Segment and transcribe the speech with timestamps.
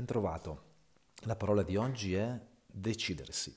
[0.00, 0.62] Ben trovato.
[1.24, 3.54] La parola di oggi è decidersi.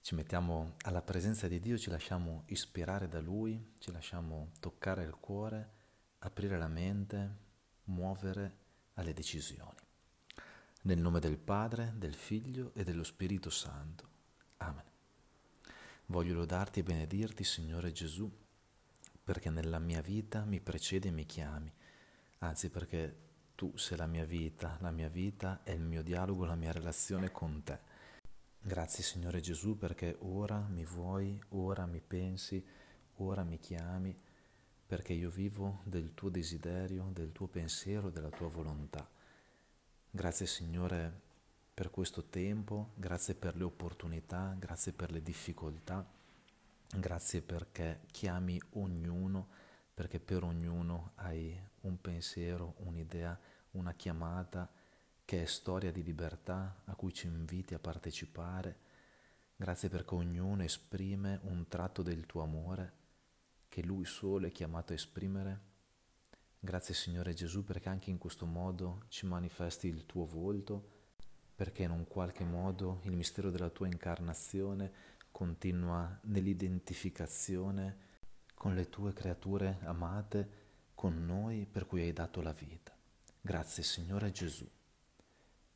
[0.00, 5.14] Ci mettiamo alla presenza di Dio, ci lasciamo ispirare da Lui, ci lasciamo toccare il
[5.20, 5.72] cuore,
[6.20, 7.36] aprire la mente,
[7.84, 8.56] muovere
[8.94, 9.76] alle decisioni.
[10.84, 14.08] Nel nome del Padre, del Figlio e dello Spirito Santo.
[14.56, 14.90] Amen.
[16.06, 18.34] Voglio lodarti e benedirti, Signore Gesù,
[19.22, 21.70] perché nella mia vita mi precedi e mi chiami,
[22.38, 23.24] anzi perché
[23.56, 27.32] tu sei la mia vita, la mia vita è il mio dialogo, la mia relazione
[27.32, 27.78] con te.
[28.60, 32.64] Grazie Signore Gesù perché ora mi vuoi, ora mi pensi,
[33.16, 34.14] ora mi chiami,
[34.86, 39.08] perché io vivo del tuo desiderio, del tuo pensiero, della tua volontà.
[40.10, 41.20] Grazie Signore
[41.72, 46.06] per questo tempo, grazie per le opportunità, grazie per le difficoltà,
[46.94, 49.48] grazie perché chiami ognuno
[49.96, 53.40] perché per ognuno hai un pensiero, un'idea,
[53.70, 54.70] una chiamata
[55.24, 58.78] che è storia di libertà a cui ci inviti a partecipare.
[59.56, 62.92] Grazie perché ognuno esprime un tratto del tuo amore
[63.70, 65.60] che lui solo è chiamato a esprimere.
[66.60, 70.90] Grazie Signore Gesù perché anche in questo modo ci manifesti il tuo volto,
[71.54, 74.92] perché in un qualche modo il mistero della tua incarnazione
[75.30, 78.05] continua nell'identificazione
[78.66, 80.48] con le tue creature amate,
[80.92, 82.92] con noi per cui hai dato la vita.
[83.40, 84.68] Grazie Signore Gesù.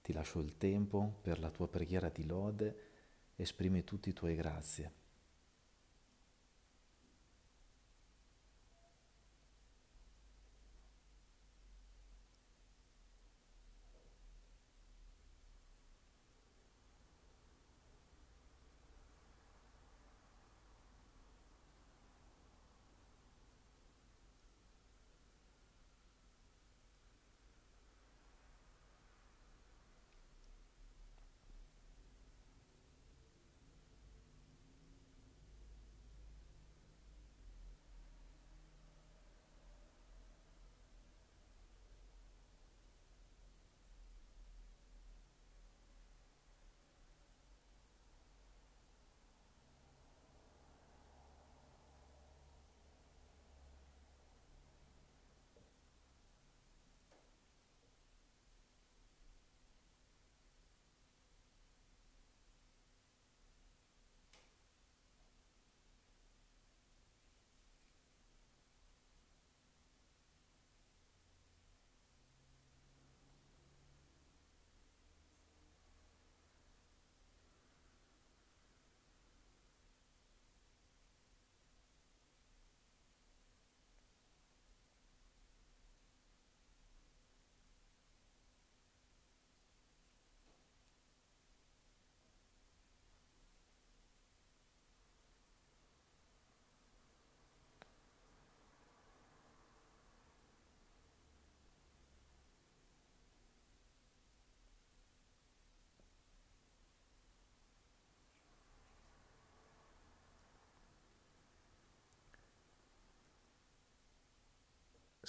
[0.03, 2.77] Ti lascio il tempo per la tua preghiera di lode,
[3.37, 4.93] esprimi tutti i tuoi grazie.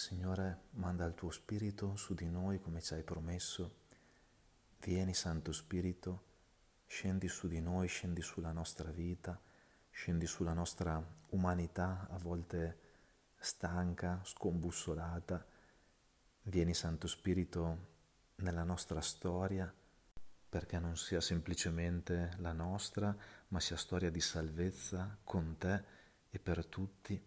[0.01, 3.75] Signore, manda il tuo Spirito su di noi come ci hai promesso.
[4.79, 6.23] Vieni, Santo Spirito,
[6.87, 9.39] scendi su di noi, scendi sulla nostra vita,
[9.91, 12.79] scendi sulla nostra umanità, a volte
[13.37, 15.45] stanca, scombussolata.
[16.45, 17.89] Vieni, Santo Spirito,
[18.37, 19.71] nella nostra storia,
[20.49, 23.15] perché non sia semplicemente la nostra,
[23.49, 25.83] ma sia storia di salvezza con te
[26.31, 27.23] e per tutti.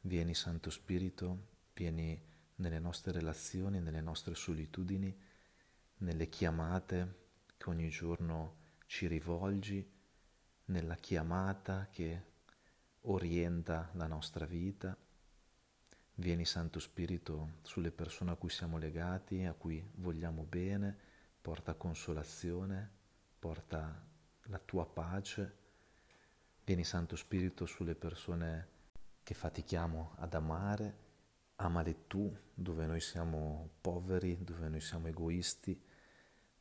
[0.00, 2.20] Vieni, Santo Spirito, vieni
[2.56, 5.14] nelle nostre relazioni, nelle nostre solitudini,
[5.98, 7.22] nelle chiamate
[7.56, 9.86] che ogni giorno ci rivolgi,
[10.66, 12.32] nella chiamata che
[13.02, 14.96] orienta la nostra vita.
[16.16, 20.96] Vieni Santo Spirito sulle persone a cui siamo legati, a cui vogliamo bene,
[21.40, 22.90] porta consolazione,
[23.38, 24.06] porta
[24.44, 25.62] la tua pace.
[26.64, 28.68] Vieni Santo Spirito sulle persone
[29.22, 31.03] che fatichiamo ad amare
[31.56, 35.80] Amale tu dove noi siamo poveri, dove noi siamo egoisti.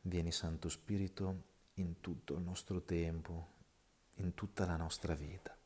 [0.01, 1.43] Vieni Santo Spirito
[1.75, 3.47] in tutto il nostro tempo,
[4.15, 5.57] in tutta la nostra vita.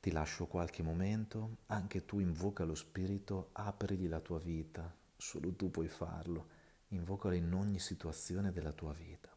[0.00, 5.70] Ti lascio qualche momento, anche tu invoca lo Spirito, aprigli la tua vita, solo tu
[5.70, 6.48] puoi farlo,
[6.88, 9.35] invocalo in ogni situazione della tua vita.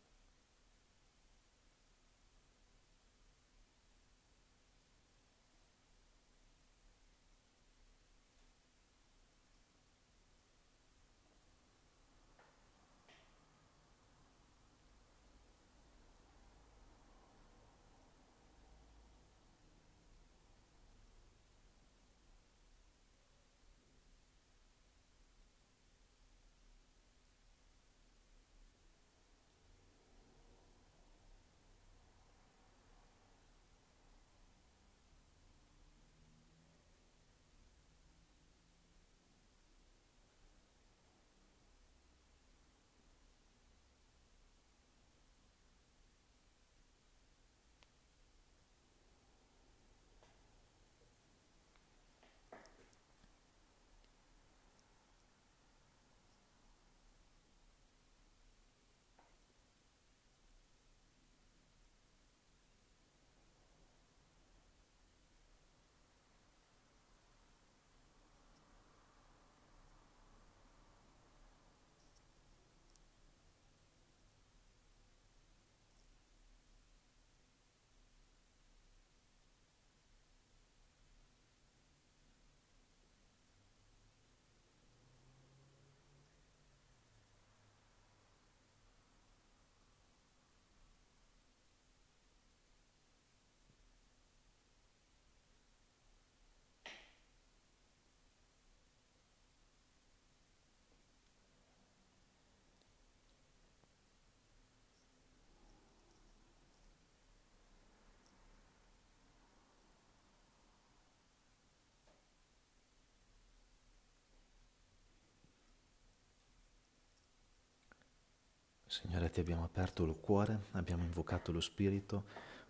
[118.89, 122.25] Signore, ti abbiamo aperto il cuore, abbiamo invocato lo Spirito,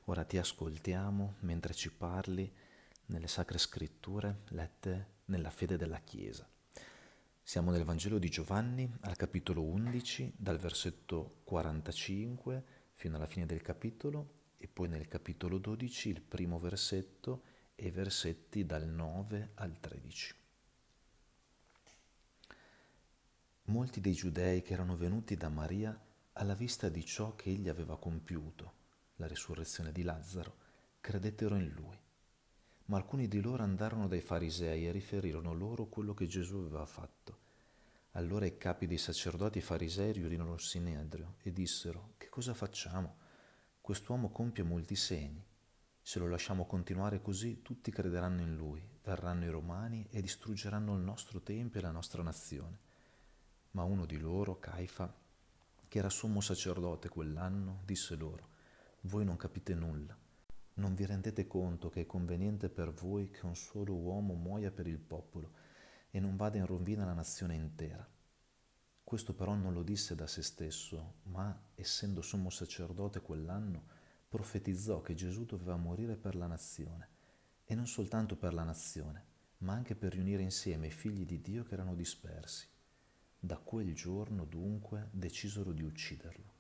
[0.08, 2.52] ora ti ascoltiamo mentre ci parli
[3.06, 6.46] nelle sacre scritture lette nella fede della Chiesa.
[7.42, 12.64] Siamo nel Vangelo di Giovanni al capitolo 11, dal versetto 45
[12.96, 17.44] fino alla fine del capitolo e poi nel capitolo 12 il primo versetto
[17.76, 20.36] e i versetti dal 9 al 13.
[23.70, 25.98] Molti dei giudei che erano venuti da Maria
[26.40, 28.74] alla vista di ciò che egli aveva compiuto,
[29.18, 30.56] la risurrezione di Lazzaro,
[31.02, 32.00] credettero in lui.
[32.86, 37.48] Ma alcuni di loro andarono dai farisei e riferirono loro quello che Gesù aveva fatto.
[38.12, 43.18] Allora i capi dei sacerdoti e farisei riunirono il Sinedrio e dissero, che cosa facciamo?
[43.82, 45.46] Quest'uomo compie molti segni.
[46.02, 51.02] Se lo lasciamo continuare così, tutti crederanno in lui, verranno i romani e distruggeranno il
[51.02, 52.80] nostro tempio e la nostra nazione.
[53.72, 55.14] Ma uno di loro, Caifa,
[55.90, 58.50] che era sommo sacerdote quell'anno, disse loro,
[59.02, 60.16] voi non capite nulla.
[60.76, 64.86] Non vi rendete conto che è conveniente per voi che un solo uomo muoia per
[64.88, 65.52] il popolo
[66.12, 68.08] e non vada in rovina la nazione intera.
[69.04, 73.84] Questo però non lo disse da se stesso, ma, essendo sommo sacerdote quell'anno,
[74.30, 77.10] profetizzò che Gesù doveva morire per la nazione,
[77.66, 79.26] e non soltanto per la nazione,
[79.60, 82.68] ma anche per riunire insieme i figli di Dio che erano dispersi.
[83.42, 86.58] Da quel giorno dunque decisero di ucciderlo.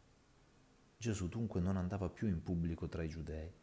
[0.97, 3.53] Gesù dunque non andava più in pubblico tra i giudei,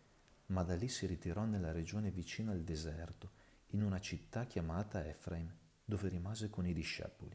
[0.48, 3.30] ma da lì si ritirò nella regione vicina al deserto,
[3.68, 5.50] in una città chiamata Efraim,
[5.82, 7.34] dove rimase con i discepoli.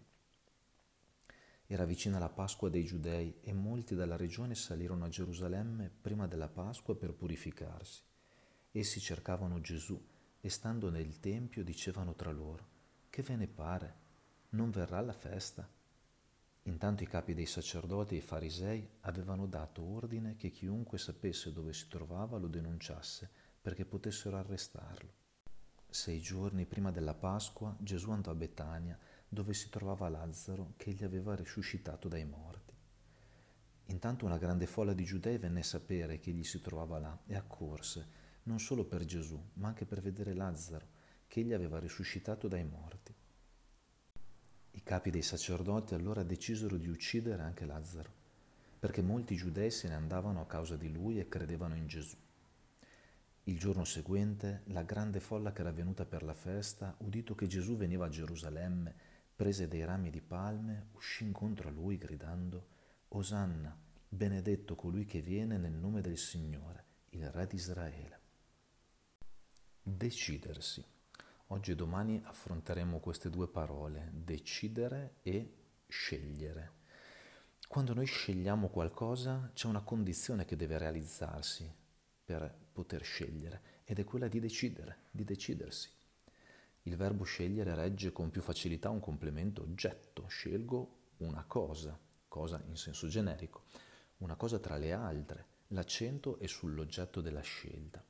[1.66, 6.50] Era vicina la Pasqua dei Giudei e molti dalla regione salirono a Gerusalemme prima della
[6.50, 8.04] Pasqua per purificarsi.
[8.72, 10.00] Essi cercavano Gesù
[10.40, 12.68] e stando nel Tempio dicevano tra loro,
[13.10, 14.01] che ve ne pare?
[14.54, 15.66] Non verrà la festa?
[16.64, 21.72] Intanto i capi dei sacerdoti e i farisei avevano dato ordine che chiunque sapesse dove
[21.72, 23.30] si trovava lo denunciasse
[23.62, 25.10] perché potessero arrestarlo.
[25.90, 31.06] Sei giorni prima della Pasqua Gesù andò a Betania dove si trovava Lazzaro che egli
[31.06, 32.76] aveva risuscitato dai morti.
[33.86, 37.36] Intanto una grande folla di giudei venne a sapere che egli si trovava là e
[37.36, 38.06] accorse,
[38.44, 40.88] non solo per Gesù, ma anche per vedere Lazzaro,
[41.28, 43.01] che egli aveva risuscitato dai morti.
[44.82, 48.12] I capi dei sacerdoti allora decisero di uccidere anche Lazzaro,
[48.80, 52.18] perché molti giudei se ne andavano a causa di lui e credevano in Gesù.
[53.44, 57.78] Il giorno seguente, la grande folla che era venuta per la festa, udito che Gesù
[57.78, 58.94] veniva a Gerusalemme,
[59.36, 62.68] prese dei rami di palme, uscì incontro a lui gridando,
[63.10, 63.78] Osanna,
[64.10, 68.20] benedetto colui che viene nel nome del Signore, il Re di Israele.
[69.84, 70.84] Decidersi.
[71.52, 75.54] Oggi e domani affronteremo queste due parole, decidere e
[75.86, 76.80] scegliere.
[77.68, 81.70] Quando noi scegliamo qualcosa c'è una condizione che deve realizzarsi
[82.24, 85.90] per poter scegliere ed è quella di decidere, di decidersi.
[86.84, 90.28] Il verbo scegliere regge con più facilità un complemento oggetto.
[90.28, 93.66] Scelgo una cosa, cosa in senso generico,
[94.20, 95.46] una cosa tra le altre.
[95.68, 98.02] L'accento è sull'oggetto della scelta.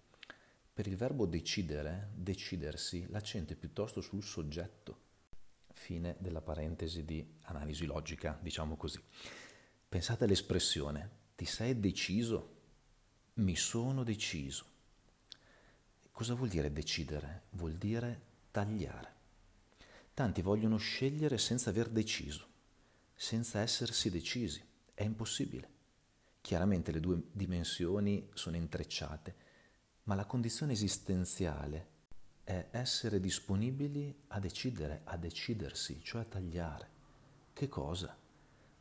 [0.74, 5.10] Per il verbo decidere, decidersi, l'accento è piuttosto sul soggetto.
[5.74, 9.00] Fine della parentesi di analisi logica, diciamo così.
[9.90, 12.60] Pensate all'espressione ti sei deciso?
[13.36, 14.66] Mi sono deciso.
[16.12, 17.46] Cosa vuol dire decidere?
[17.50, 19.14] Vuol dire tagliare.
[20.14, 22.48] Tanti vogliono scegliere senza aver deciso,
[23.16, 24.64] senza essersi decisi.
[24.94, 25.68] È impossibile.
[26.42, 29.36] Chiaramente le due dimensioni sono intrecciate,
[30.04, 31.90] ma la condizione esistenziale
[32.44, 36.90] è essere disponibili a decidere, a decidersi, cioè a tagliare.
[37.54, 38.18] Che cosa?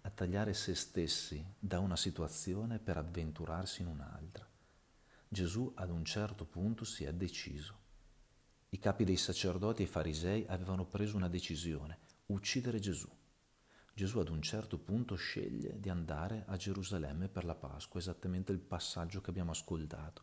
[0.02, 4.48] A tagliare se stessi da una situazione per avventurarsi in un'altra.
[5.28, 7.80] Gesù ad un certo punto si è deciso
[8.72, 13.08] i capi dei sacerdoti e i farisei avevano preso una decisione, uccidere Gesù.
[13.92, 18.60] Gesù ad un certo punto sceglie di andare a Gerusalemme per la Pasqua, esattamente il
[18.60, 20.22] passaggio che abbiamo ascoltato,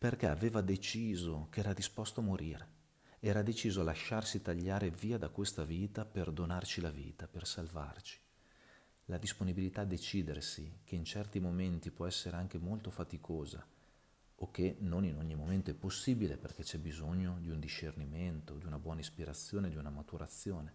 [0.00, 2.68] perché aveva deciso che era disposto a morire,
[3.18, 8.18] era deciso a lasciarsi tagliare via da questa vita per donarci la vita, per salvarci.
[9.04, 13.62] La disponibilità a decidersi, che in certi momenti può essere anche molto faticosa,
[14.36, 18.64] o che non in ogni momento è possibile perché c'è bisogno di un discernimento, di
[18.64, 20.72] una buona ispirazione, di una maturazione.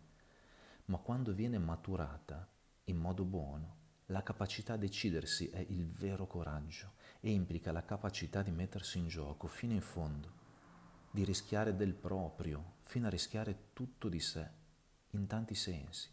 [0.86, 2.48] Ma quando viene maturata
[2.84, 3.77] in modo buono,
[4.10, 6.95] la capacità a decidersi è il vero coraggio
[7.25, 10.32] e implica la capacità di mettersi in gioco fino in fondo,
[11.10, 14.48] di rischiare del proprio, fino a rischiare tutto di sé,
[15.10, 16.08] in tanti sensi.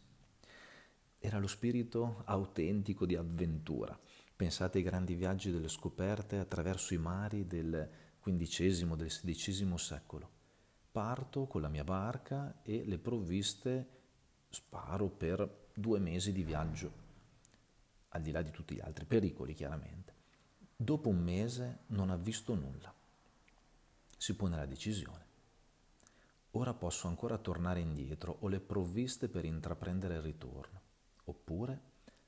[1.19, 3.97] era lo spirito autentico di avventura.
[4.35, 7.88] Pensate ai grandi viaggi delle scoperte attraverso i mari del
[8.23, 10.31] XV, del XVI secolo.
[10.90, 13.88] Parto con la mia barca e le provviste
[14.49, 16.92] sparo per due mesi di viaggio,
[18.09, 20.12] al di là di tutti gli altri pericoli chiaramente.
[20.83, 22.93] Dopo un mese non ha visto nulla.
[24.17, 25.25] Si pone la decisione.
[26.51, 30.81] Ora posso ancora tornare indietro, ho le provviste per intraprendere il ritorno,
[31.27, 31.81] oppure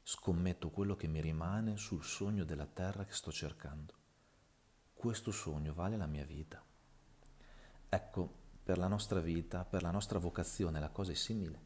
[0.04, 3.92] scommetto quello che mi rimane sul sogno della terra che sto cercando.
[4.94, 6.62] Questo sogno vale la mia vita.
[7.88, 11.60] Ecco, per la nostra vita, per la nostra vocazione, la cosa è simile.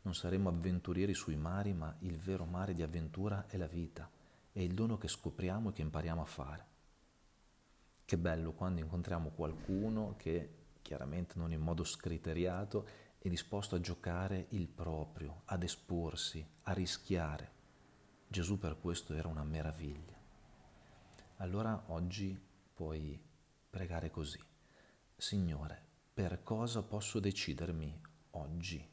[0.00, 4.08] Non saremo avventurieri sui mari, ma il vero mare di avventura è la vita,
[4.52, 6.66] è il dono che scopriamo e che impariamo a fare.
[8.04, 12.86] Che bello quando incontriamo qualcuno che, chiaramente non in modo scriteriato,
[13.18, 17.50] è disposto a giocare il proprio, ad esporsi, a rischiare.
[18.28, 20.20] Gesù per questo era una meraviglia.
[21.36, 22.38] Allora oggi
[22.74, 23.20] puoi
[23.70, 24.40] pregare così.
[25.16, 25.80] Signore,
[26.12, 28.00] per cosa posso decidermi
[28.32, 28.90] oggi?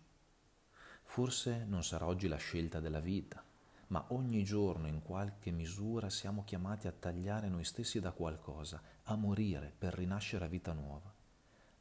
[1.03, 3.43] Forse non sarà oggi la scelta della vita,
[3.89, 9.15] ma ogni giorno in qualche misura siamo chiamati a tagliare noi stessi da qualcosa, a
[9.15, 11.11] morire per rinascere a vita nuova.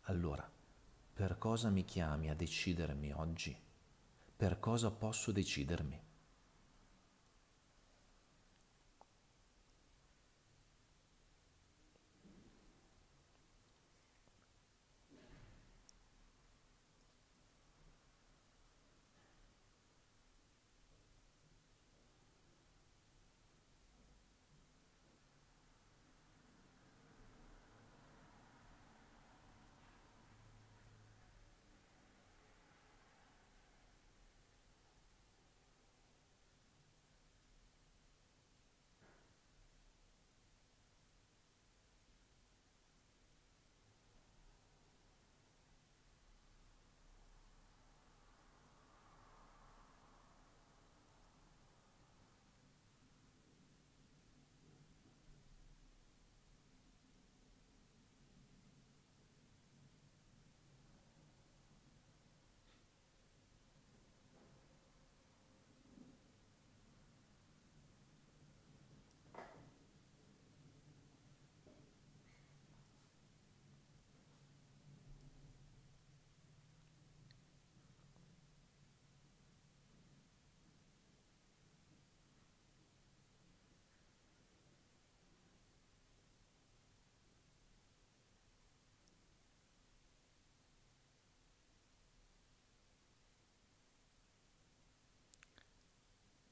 [0.03, 0.51] Allora,
[1.15, 3.57] per cosa mi chiami a decidermi oggi?
[4.37, 6.01] Per cosa posso decidermi?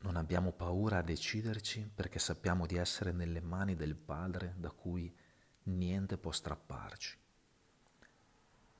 [0.07, 5.15] Non abbiamo paura a deciderci perché sappiamo di essere nelle mani del Padre da cui
[5.65, 7.17] niente può strapparci.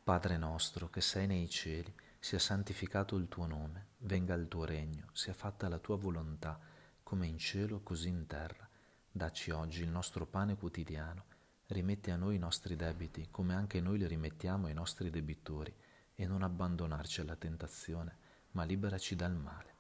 [0.03, 5.07] Padre nostro che sei nei cieli, sia santificato il tuo nome, venga il tuo regno,
[5.13, 6.59] sia fatta la tua volontà,
[7.05, 8.69] come in cielo così in terra.
[9.09, 11.27] Dacci oggi il nostro pane quotidiano,
[11.67, 15.73] rimetti a noi i nostri debiti, come anche noi li rimettiamo ai nostri debitori,
[16.13, 18.17] e non abbandonarci alla tentazione,
[18.51, 19.76] ma liberaci dal male.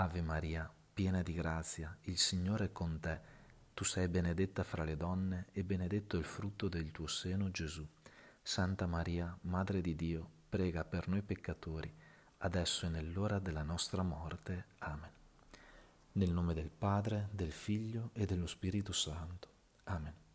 [0.00, 3.20] Ave Maria, piena di grazia, il Signore è con te.
[3.74, 7.86] Tu sei benedetta fra le donne e benedetto il frutto del tuo seno, Gesù.
[8.40, 11.94] Santa Maria, Madre di Dio, prega per noi peccatori,
[12.38, 14.68] adesso e nell'ora della nostra morte.
[14.78, 15.10] Amen.
[16.12, 19.48] Nel nome del Padre, del Figlio e dello Spirito Santo.
[19.84, 20.29] Amen.